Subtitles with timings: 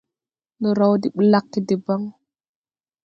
[0.57, 2.01] Ndɔ raw de ɓlagge debaŋ.